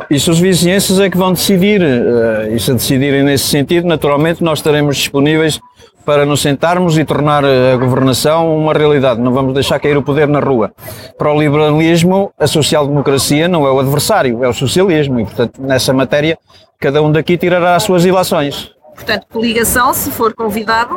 Isso 0.08 0.30
os 0.30 0.38
vizinhenses 0.38 0.98
é 0.98 1.10
que 1.10 1.18
vão 1.18 1.34
decidir. 1.34 1.82
Uh, 1.82 2.54
e 2.54 2.58
se 2.58 2.72
decidirem 2.72 3.22
nesse 3.22 3.44
sentido, 3.44 3.86
naturalmente 3.86 4.42
nós 4.42 4.60
estaremos 4.60 4.96
disponíveis 4.96 5.60
para 6.04 6.24
nos 6.24 6.40
sentarmos 6.40 6.98
e 6.98 7.04
tornar 7.04 7.44
a 7.44 7.76
governação 7.76 8.56
uma 8.56 8.72
realidade. 8.72 9.20
Não 9.20 9.32
vamos 9.32 9.54
deixar 9.54 9.78
cair 9.78 9.96
o 9.96 10.02
poder 10.02 10.28
na 10.28 10.40
rua. 10.40 10.72
Para 11.18 11.32
o 11.32 11.40
liberalismo, 11.40 12.32
a 12.38 12.46
social-democracia 12.46 13.48
não 13.48 13.66
é 13.66 13.70
o 13.70 13.78
adversário, 13.78 14.44
é 14.44 14.48
o 14.48 14.52
socialismo. 14.52 15.20
E, 15.20 15.24
portanto, 15.24 15.60
nessa 15.60 15.92
matéria, 15.92 16.38
cada 16.78 17.02
um 17.02 17.12
daqui 17.12 17.36
tirará 17.36 17.76
as 17.76 17.82
suas 17.82 18.04
ilações. 18.04 18.72
Portanto, 18.94 19.26
coligação, 19.32 19.94
se 19.94 20.10
for 20.10 20.34
convidado, 20.34 20.96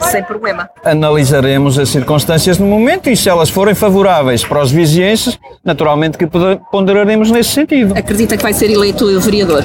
sem 0.00 0.22
problema. 0.22 0.68
Analisaremos 0.84 1.78
as 1.78 1.88
circunstâncias 1.88 2.58
no 2.58 2.66
momento 2.66 3.08
e 3.10 3.16
se 3.16 3.28
elas 3.28 3.50
forem 3.50 3.74
favoráveis 3.74 4.44
para 4.44 4.62
os 4.62 4.70
vizienses, 4.70 5.38
naturalmente 5.64 6.18
que 6.18 6.26
ponderaremos 6.70 7.30
nesse 7.30 7.50
sentido. 7.50 7.96
Acredita 7.96 8.36
que 8.36 8.42
vai 8.42 8.52
ser 8.52 8.70
eleito 8.70 9.06
vereador? 9.20 9.62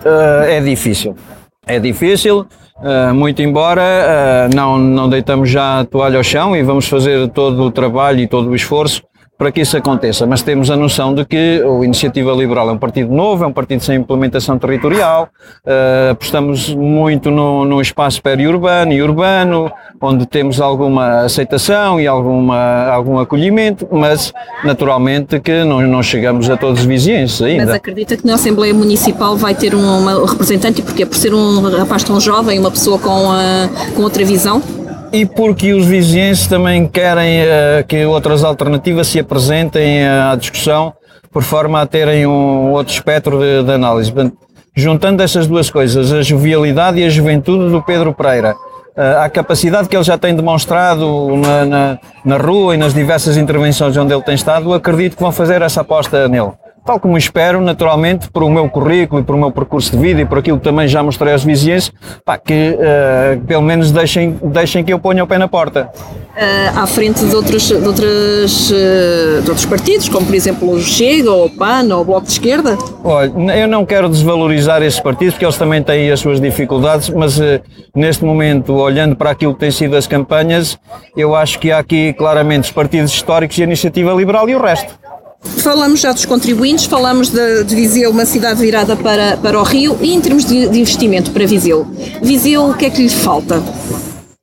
Uh, 0.00 0.44
é 0.46 0.60
difícil. 0.60 1.16
É 1.66 1.78
difícil, 1.78 2.46
uh, 2.84 3.14
muito 3.14 3.42
embora 3.42 3.82
uh, 3.82 4.54
não, 4.54 4.78
não 4.78 5.08
deitamos 5.08 5.48
já 5.48 5.80
a 5.80 5.84
toalha 5.84 6.18
ao 6.18 6.22
chão 6.22 6.54
e 6.54 6.62
vamos 6.62 6.86
fazer 6.86 7.28
todo 7.30 7.62
o 7.62 7.70
trabalho 7.70 8.20
e 8.20 8.26
todo 8.26 8.50
o 8.50 8.54
esforço 8.54 9.02
para 9.36 9.50
que 9.50 9.60
isso 9.60 9.76
aconteça, 9.76 10.26
mas 10.26 10.42
temos 10.42 10.70
a 10.70 10.76
noção 10.76 11.12
de 11.12 11.24
que 11.24 11.60
o 11.64 11.82
Iniciativa 11.82 12.32
Liberal 12.32 12.68
é 12.68 12.72
um 12.72 12.78
partido 12.78 13.12
novo, 13.12 13.42
é 13.42 13.46
um 13.46 13.52
partido 13.52 13.82
sem 13.82 13.96
implementação 13.96 14.58
territorial, 14.58 15.28
uh, 15.66 16.12
apostamos 16.12 16.72
muito 16.72 17.30
no, 17.32 17.64
no 17.64 17.80
espaço 17.80 18.22
periurbano 18.22 18.92
e 18.92 19.02
urbano, 19.02 19.72
onde 20.00 20.24
temos 20.24 20.60
alguma 20.60 21.22
aceitação 21.22 22.00
e 22.00 22.06
alguma, 22.06 22.86
algum 22.86 23.18
acolhimento, 23.18 23.88
mas 23.90 24.32
naturalmente 24.62 25.40
que 25.40 25.64
não, 25.64 25.80
não 25.82 26.02
chegamos 26.02 26.48
a 26.48 26.56
todos 26.56 26.80
os 26.80 26.86
vizinhos 26.86 27.42
ainda. 27.42 27.66
Mas 27.66 27.74
acredita 27.74 28.16
que 28.16 28.24
na 28.24 28.34
Assembleia 28.34 28.72
Municipal 28.72 29.36
vai 29.36 29.54
ter 29.54 29.74
um 29.74 30.24
representante, 30.26 30.80
porque 30.80 31.04
por 31.04 31.16
ser 31.16 31.34
um 31.34 31.60
rapaz 31.76 32.04
tão 32.04 32.20
jovem, 32.20 32.60
uma 32.60 32.70
pessoa 32.70 32.98
com, 33.00 33.30
uh, 33.30 33.94
com 33.96 34.02
outra 34.02 34.24
visão? 34.24 34.62
E 35.14 35.24
porque 35.24 35.72
os 35.72 35.86
vizinhos 35.86 36.48
também 36.48 36.88
querem 36.88 37.42
uh, 37.42 37.84
que 37.86 38.04
outras 38.04 38.42
alternativas 38.42 39.06
se 39.06 39.20
apresentem 39.20 40.02
uh, 40.02 40.32
à 40.32 40.34
discussão 40.34 40.92
por 41.32 41.44
forma 41.44 41.80
a 41.80 41.86
terem 41.86 42.26
um 42.26 42.72
outro 42.72 42.92
espectro 42.92 43.38
de, 43.38 43.62
de 43.62 43.72
análise. 43.72 44.12
Juntando 44.74 45.22
essas 45.22 45.46
duas 45.46 45.70
coisas, 45.70 46.12
a 46.12 46.20
jovialidade 46.20 46.98
e 46.98 47.04
a 47.04 47.08
juventude 47.08 47.70
do 47.70 47.80
Pedro 47.80 48.12
Pereira, 48.12 48.56
a 49.22 49.28
capacidade 49.28 49.88
que 49.88 49.96
ele 49.96 50.04
já 50.04 50.18
tem 50.18 50.34
demonstrado 50.34 51.36
na, 51.36 51.64
na, 51.64 51.98
na 52.24 52.36
rua 52.36 52.74
e 52.74 52.76
nas 52.76 52.92
diversas 52.92 53.36
intervenções 53.36 53.96
onde 53.96 54.12
ele 54.12 54.22
tem 54.22 54.34
estado, 54.34 54.74
acredito 54.74 55.16
que 55.16 55.22
vão 55.22 55.32
fazer 55.32 55.62
essa 55.62 55.80
aposta 55.80 56.28
nele 56.28 56.52
tal 56.84 57.00
como 57.00 57.16
espero, 57.16 57.60
naturalmente, 57.60 58.28
por 58.30 58.42
o 58.42 58.50
meu 58.50 58.68
currículo 58.68 59.20
e 59.20 59.24
por 59.24 59.34
o 59.34 59.38
meu 59.38 59.50
percurso 59.50 59.92
de 59.92 59.98
vida 59.98 60.20
e 60.20 60.26
por 60.26 60.38
aquilo 60.38 60.58
que 60.58 60.64
também 60.64 60.86
já 60.86 61.02
mostrei 61.02 61.32
aos 61.32 61.42
vizinhos, 61.42 61.90
pá, 62.24 62.36
que 62.36 62.76
uh, 62.76 63.40
pelo 63.46 63.62
menos 63.62 63.90
deixem, 63.90 64.38
deixem 64.42 64.84
que 64.84 64.92
eu 64.92 64.98
ponha 64.98 65.24
o 65.24 65.26
pé 65.26 65.38
na 65.38 65.48
porta. 65.48 65.90
Uh, 66.36 66.78
à 66.78 66.86
frente 66.86 67.24
de 67.24 67.34
outros, 67.34 67.68
de, 67.68 67.74
outros, 67.74 68.70
uh, 68.70 69.42
de 69.42 69.48
outros 69.48 69.64
partidos, 69.64 70.08
como 70.08 70.26
por 70.26 70.34
exemplo 70.34 70.70
o 70.70 70.80
Chega, 70.80 71.30
ou 71.30 71.46
o 71.46 71.50
PAN, 71.50 71.94
ou 71.94 72.02
o 72.02 72.04
Bloco 72.04 72.26
de 72.26 72.32
Esquerda? 72.32 72.76
Olha, 73.02 73.32
eu 73.56 73.68
não 73.68 73.86
quero 73.86 74.08
desvalorizar 74.08 74.82
esses 74.82 75.00
partidos, 75.00 75.34
porque 75.34 75.46
eles 75.46 75.56
também 75.56 75.82
têm 75.82 76.10
as 76.10 76.20
suas 76.20 76.40
dificuldades, 76.40 77.08
mas 77.08 77.40
neste 77.94 78.24
momento, 78.24 78.74
olhando 78.74 79.16
para 79.16 79.30
aquilo 79.30 79.54
que 79.54 79.60
têm 79.60 79.70
sido 79.70 79.96
as 79.96 80.06
campanhas, 80.06 80.78
eu 81.16 81.34
acho 81.34 81.58
que 81.58 81.70
há 81.70 81.78
aqui 81.78 82.12
claramente 82.12 82.64
os 82.64 82.72
partidos 82.72 83.12
históricos 83.12 83.56
e 83.58 83.62
a 83.62 83.64
Iniciativa 83.64 84.12
Liberal 84.12 84.48
e 84.48 84.54
o 84.54 84.60
resto. 84.60 85.03
Falamos 85.44 86.00
já 86.00 86.12
dos 86.12 86.24
contribuintes, 86.24 86.86
falamos 86.86 87.30
de, 87.30 87.64
de, 87.64 87.74
Viseu, 87.74 88.10
uma 88.10 88.24
cidade 88.24 88.60
virada 88.60 88.96
para, 88.96 89.36
para 89.36 89.58
o 89.58 89.62
Rio, 89.62 89.96
e 90.00 90.12
em 90.12 90.20
termos 90.20 90.44
de, 90.44 90.68
de 90.68 90.80
investimento 90.80 91.30
para 91.30 91.46
Viseu, 91.46 91.86
Viseu, 92.22 92.70
o 92.70 92.74
que 92.74 92.86
é 92.86 92.90
que 92.90 93.02
lhe 93.02 93.08
falta? 93.08 93.62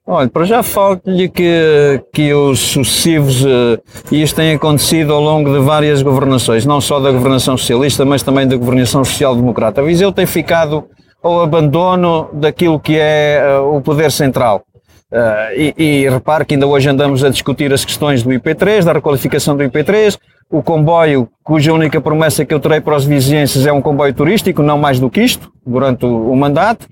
Olha, 0.05 0.27
para 0.27 0.43
já 0.45 0.61
falta-lhe 0.61 1.29
que, 1.29 2.03
que 2.11 2.33
os 2.33 2.59
sucessivos, 2.59 3.45
uh, 3.45 3.79
e 4.11 4.21
isto 4.21 4.35
tem 4.35 4.53
acontecido 4.53 5.13
ao 5.13 5.21
longo 5.21 5.53
de 5.53 5.59
várias 5.59 6.01
governações, 6.01 6.65
não 6.65 6.81
só 6.81 6.99
da 6.99 7.11
governação 7.11 7.55
socialista, 7.55 8.03
mas 8.03 8.23
também 8.23 8.47
da 8.47 8.57
governação 8.57 9.05
social-democrata. 9.05 9.81
Viseu 9.83 10.11
tem 10.11 10.25
ficado 10.25 10.83
ao 11.23 11.41
abandono 11.41 12.29
daquilo 12.33 12.79
que 12.79 12.97
é 12.97 13.41
uh, 13.57 13.77
o 13.77 13.81
poder 13.81 14.11
central. 14.11 14.63
Uh, 15.11 15.53
e, 15.55 15.73
e 15.77 16.09
repare 16.09 16.45
que 16.45 16.55
ainda 16.55 16.65
hoje 16.65 16.89
andamos 16.89 17.23
a 17.23 17.29
discutir 17.29 17.71
as 17.71 17.85
questões 17.85 18.23
do 18.23 18.29
IP3, 18.31 18.83
da 18.83 18.93
requalificação 18.93 19.55
do 19.55 19.63
IP3, 19.63 20.17
o 20.51 20.61
comboio, 20.61 21.29
cuja 21.43 21.73
única 21.73 22.01
promessa 22.01 22.43
que 22.43 22.53
eu 22.53 22.59
terei 22.59 22.81
para 22.81 22.95
os 22.95 23.05
vizinhenses 23.05 23.65
é 23.65 23.71
um 23.71 23.81
comboio 23.81 24.13
turístico, 24.13 24.61
não 24.61 24.77
mais 24.77 24.99
do 24.99 25.09
que 25.09 25.21
isto, 25.21 25.49
durante 25.65 26.05
o, 26.05 26.35
mandato. 26.35 26.85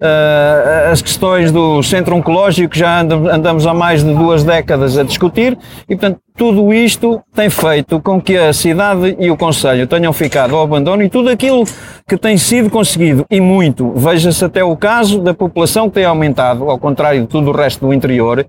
Uh, 0.00 0.90
as 0.90 1.02
questões 1.02 1.52
do 1.52 1.82
centro 1.82 2.16
oncológico 2.16 2.76
já 2.76 3.00
andamos 3.00 3.66
há 3.66 3.74
mais 3.74 4.02
de 4.02 4.12
duas 4.14 4.42
décadas 4.42 4.96
a 4.98 5.02
discutir 5.02 5.56
e, 5.88 5.94
portanto, 5.94 6.20
tudo 6.36 6.72
isto 6.72 7.20
tem 7.34 7.50
feito 7.50 8.00
com 8.00 8.20
que 8.20 8.36
a 8.36 8.52
cidade 8.52 9.14
e 9.18 9.30
o 9.30 9.36
Conselho 9.36 9.86
tenham 9.86 10.12
ficado 10.12 10.56
ao 10.56 10.62
abandono 10.62 11.02
e 11.02 11.08
tudo 11.08 11.28
aquilo 11.28 11.64
que 12.08 12.16
tem 12.16 12.38
sido 12.38 12.70
conseguido, 12.70 13.26
e 13.30 13.40
muito, 13.40 13.92
veja-se 13.92 14.44
até 14.44 14.64
o 14.64 14.76
caso 14.76 15.20
da 15.20 15.34
população 15.34 15.88
que 15.88 15.96
tem 15.96 16.04
aumentado, 16.04 16.68
ao 16.68 16.78
contrário 16.78 17.20
de 17.20 17.26
tudo 17.26 17.50
o 17.50 17.52
resto 17.52 17.86
do 17.86 17.92
interior, 17.92 18.46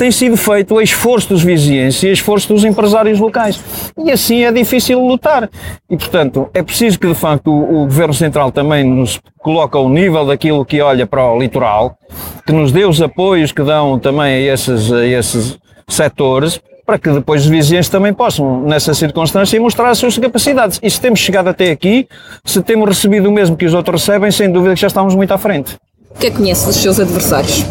tem 0.00 0.10
sido 0.10 0.34
feito 0.34 0.78
a 0.78 0.82
esforço 0.82 1.28
dos 1.28 1.44
vizinhos 1.44 2.02
e 2.02 2.08
esforço 2.08 2.48
dos 2.48 2.64
empresários 2.64 3.20
locais. 3.20 3.62
E 4.02 4.10
assim 4.10 4.44
é 4.44 4.50
difícil 4.50 4.98
lutar. 4.98 5.50
E, 5.90 5.94
portanto, 5.94 6.48
é 6.54 6.62
preciso 6.62 6.98
que, 6.98 7.06
de 7.06 7.14
facto, 7.14 7.50
o, 7.50 7.82
o 7.82 7.84
Governo 7.84 8.14
Central 8.14 8.50
também 8.50 8.82
nos 8.82 9.20
coloque 9.40 9.76
ao 9.76 9.90
nível 9.90 10.24
daquilo 10.24 10.64
que 10.64 10.80
olha 10.80 11.06
para 11.06 11.30
o 11.30 11.38
litoral, 11.38 11.98
que 12.46 12.52
nos 12.52 12.72
dê 12.72 12.86
os 12.86 13.02
apoios 13.02 13.52
que 13.52 13.62
dão 13.62 13.98
também 13.98 14.48
a 14.48 14.54
esses, 14.54 14.90
a 14.90 15.06
esses 15.06 15.58
setores, 15.86 16.58
para 16.86 16.98
que 16.98 17.10
depois 17.10 17.42
os 17.42 17.48
vizinhos 17.48 17.90
também 17.90 18.14
possam, 18.14 18.62
nessa 18.62 18.94
circunstância, 18.94 19.60
mostrar 19.60 19.90
as 19.90 19.98
suas 19.98 20.16
capacidades. 20.16 20.80
E 20.82 20.90
se 20.90 20.98
temos 20.98 21.20
chegado 21.20 21.48
até 21.48 21.70
aqui, 21.70 22.08
se 22.42 22.62
temos 22.62 22.88
recebido 22.88 23.28
o 23.28 23.32
mesmo 23.32 23.54
que 23.54 23.66
os 23.66 23.74
outros 23.74 24.00
recebem, 24.00 24.30
sem 24.30 24.50
dúvida 24.50 24.72
que 24.72 24.80
já 24.80 24.86
estamos 24.86 25.14
muito 25.14 25.34
à 25.34 25.36
frente. 25.36 25.76
O 26.08 26.18
que 26.18 26.28
é 26.28 26.30
que 26.30 26.38
conhece 26.38 26.64
dos 26.64 26.76
seus 26.76 26.98
adversários? 26.98 27.66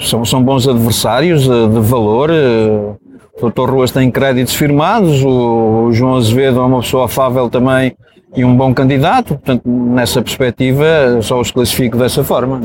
São, 0.00 0.24
são 0.24 0.42
bons 0.42 0.66
adversários 0.66 1.48
eh, 1.48 1.68
de 1.68 1.80
valor. 1.80 2.30
Eh, 2.30 2.94
o 3.40 3.50
Dr. 3.50 3.70
Ruas 3.70 3.90
tem 3.90 4.10
créditos 4.10 4.54
firmados, 4.54 5.22
o 5.22 5.90
João 5.92 6.16
Azevedo 6.16 6.58
é 6.58 6.62
uma 6.62 6.80
pessoa 6.80 7.04
afável 7.04 7.50
também 7.50 7.94
e 8.36 8.44
um 8.44 8.54
bom 8.54 8.74
candidato, 8.74 9.28
portanto, 9.28 9.62
nessa 9.66 10.20
perspectiva, 10.20 11.20
só 11.22 11.40
os 11.40 11.50
classifico 11.50 11.96
dessa 11.96 12.22
forma. 12.22 12.60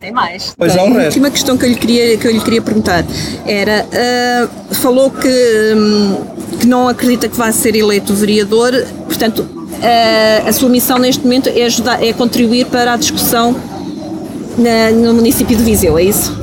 Tem 0.00 0.10
mais. 0.10 0.54
Pois 0.58 0.76
há 0.76 0.82
o 0.82 0.86
resto. 0.86 1.00
A 1.00 1.04
última 1.04 1.30
questão 1.30 1.56
que 1.56 1.64
eu 1.64 1.68
lhe 1.68 1.76
queria, 1.76 2.18
que 2.18 2.26
eu 2.26 2.32
lhe 2.32 2.40
queria 2.40 2.60
perguntar 2.60 3.04
era, 3.46 3.86
uh, 3.86 4.74
falou 4.74 5.10
que, 5.10 5.28
um, 5.76 6.58
que 6.58 6.66
não 6.66 6.88
acredita 6.88 7.28
que 7.28 7.36
vai 7.36 7.52
ser 7.52 7.76
eleito 7.76 8.12
vereador, 8.14 8.72
portanto, 9.06 9.42
uh, 9.42 10.48
a 10.48 10.52
sua 10.52 10.68
missão 10.68 10.98
neste 10.98 11.22
momento 11.22 11.48
é, 11.48 11.62
ajudar, 11.64 12.02
é 12.02 12.12
contribuir 12.12 12.66
para 12.66 12.94
a 12.94 12.96
discussão 12.96 13.54
na, 14.58 14.90
no 14.90 15.14
município 15.14 15.56
de 15.56 15.62
Viseu, 15.62 15.98
é 15.98 16.04
isso? 16.04 16.40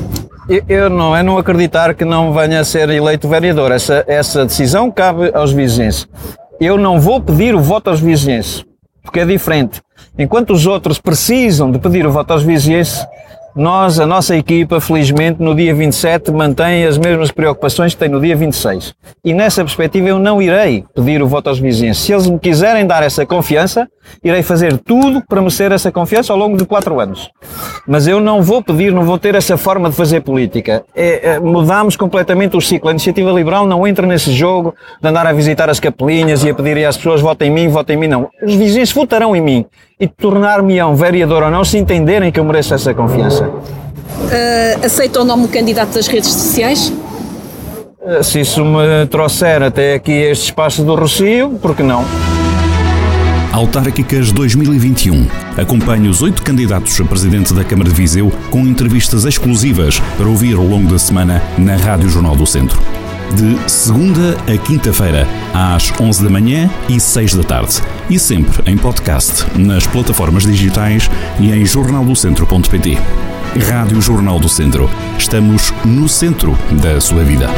Eu, 0.68 0.90
não 0.90 1.16
é 1.16 1.22
não 1.22 1.38
acreditar 1.38 1.94
que 1.94 2.04
não 2.04 2.34
venha 2.34 2.62
a 2.62 2.66
ser 2.66 2.90
eleito 2.90 3.30
vereador. 3.30 3.72
Essa, 3.72 4.04
essa 4.08 4.46
decisão 4.46 4.90
cabe 4.90 5.32
aos 5.34 5.52
vizinhos. 5.52 6.08
Eu 6.60 6.78
não 6.78 7.00
vou 7.00 7.22
pedir 7.22 7.54
o 7.54 7.60
voto 7.60 7.90
aos 7.90 8.00
vizinhos 8.00 8.66
porque 9.10 9.20
é 9.20 9.26
diferente. 9.26 9.82
Enquanto 10.18 10.52
os 10.52 10.68
outros 10.68 11.00
precisam 11.00 11.72
de 11.72 11.80
pedir 11.80 12.06
o 12.06 12.12
voto 12.12 12.32
aos 12.32 12.44
vizinhos, 12.44 13.04
nós, 13.56 14.00
a 14.00 14.06
nossa 14.06 14.36
equipa, 14.36 14.80
felizmente, 14.80 15.42
no 15.42 15.56
dia 15.56 15.74
27 15.74 16.32
mantém 16.32 16.86
as 16.86 16.98
mesmas 16.98 17.32
preocupações 17.32 17.94
que 17.94 18.00
tem 18.00 18.10
no 18.10 18.22
dia 18.22 18.36
26. 18.36 18.94
E 19.24 19.34
nessa 19.34 19.64
perspectiva 19.64 20.10
eu 20.10 20.20
não 20.20 20.42
irei 20.42 20.86
pedir 20.96 21.22
o 21.22 21.28
voto 21.28 21.50
aos 21.50 21.60
vizinhos. 21.60 21.98
Se 21.98 22.14
eles 22.14 22.28
me 22.28 22.40
quiserem 22.40 22.86
dar 22.86 23.04
essa 23.04 23.26
confiança, 23.26 23.88
irei 24.24 24.44
fazer 24.44 24.78
tudo 24.78 25.24
para 25.28 25.42
merecer 25.42 25.72
essa 25.72 25.92
confiança 25.92 26.34
ao 26.34 26.40
longo 26.40 26.58
de 26.58 26.66
quatro 26.66 27.00
anos. 27.00 27.30
Mas 27.88 28.08
eu 28.08 28.20
não 28.20 28.42
vou 28.42 28.62
pedir, 28.62 28.92
não 28.92 29.04
vou 29.04 29.18
ter 29.18 29.36
essa 29.36 29.58
forma 29.58 29.90
de 29.90 29.96
fazer 29.96 30.22
política. 30.22 30.84
É, 30.96 31.32
é, 31.32 31.40
mudamos 31.40 31.96
completamente 31.96 32.56
o 32.56 32.62
ciclo. 32.62 32.90
A 32.90 32.92
iniciativa 32.92 33.32
liberal 33.32 33.66
não 33.66 33.88
entra 33.88 34.06
nesse 34.06 34.32
jogo 34.32 34.74
de 35.02 35.08
andar 35.08 35.26
a 35.26 35.34
visitar 35.34 35.70
as 35.70 35.80
capelinhas 35.80 36.44
e 36.44 36.50
a 36.50 36.56
pedir 36.56 36.86
às 36.86 36.98
pessoas 36.98 37.22
votem 37.22 37.50
em 37.50 37.54
mim, 37.54 37.68
votem 37.68 37.96
em 37.96 38.00
mim, 38.00 38.08
não. 38.08 38.30
Os 38.44 38.56
vizinhos 38.56 38.92
votarão 38.92 39.36
em 39.36 39.42
mim 39.42 39.66
e 40.00 40.08
tornar-me-ão 40.08 40.96
vereador 40.96 41.44
ou 41.44 41.52
não 41.52 41.64
se 41.66 41.78
entenderem 41.78 42.32
que 42.32 42.40
eu 42.40 42.46
mereço 42.46 42.74
essa 42.74 42.94
confiança. 42.94 43.39
Uh, 43.48 44.86
aceita 44.86 45.20
ou 45.20 45.26
não 45.26 45.44
o 45.44 45.48
candidato 45.48 45.94
das 45.94 46.08
redes 46.08 46.30
sociais? 46.30 46.94
Uh, 48.02 48.24
se 48.24 48.42
isso 48.42 48.64
me 48.64 49.06
trouxer 49.10 49.62
até 49.62 49.96
aqui 49.96 50.12
este 50.12 50.46
espaço 50.46 50.84
do 50.84 50.96
Rocio, 50.96 51.58
por 51.62 51.76
que 51.76 51.84
não? 51.84 52.04
Autárquicas 53.52 54.32
2021. 54.32 55.28
Acompanhe 55.58 56.08
os 56.08 56.22
oito 56.22 56.42
candidatos 56.44 57.00
a 57.02 57.04
presidente 57.04 57.54
da 57.54 57.64
Câmara 57.64 57.90
de 57.90 57.96
Viseu 57.96 58.32
com 58.50 58.60
entrevistas 58.60 59.26
exclusivas 59.26 60.00
para 60.18 60.28
ouvir 60.28 60.56
ao 60.56 60.64
longo 60.64 60.92
da 60.92 61.00
semana 61.00 61.42
na 61.58 61.76
Rádio 61.76 62.10
Jornal 62.10 62.36
do 62.36 62.46
Centro 62.46 62.80
de 63.36 63.70
segunda 63.70 64.38
a 64.52 64.58
quinta-feira, 64.58 65.28
às 65.54 65.92
11 66.00 66.24
da 66.24 66.30
manhã 66.30 66.70
e 66.88 67.00
6 67.00 67.36
da 67.36 67.44
tarde. 67.44 67.82
E 68.10 68.18
sempre 68.18 68.72
em 68.72 68.78
podcast, 68.78 69.46
nas 69.58 69.86
plataformas 69.88 70.44
digitais 70.44 71.10
e 71.40 71.52
em 71.52 71.66
jornaldocentro.pt. 71.66 72.98
Rádio 73.70 74.02
Jornal 74.02 74.40
do 74.40 74.48
Centro. 74.48 74.90
Estamos 75.18 75.74
no 75.84 76.08
centro 76.08 76.58
da 76.82 77.00
sua 77.02 77.24
vida. 77.24 77.50